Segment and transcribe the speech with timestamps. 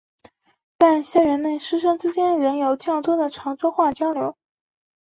[0.79, 4.35] 但校园内师生之间仍有较多的潮州话交流。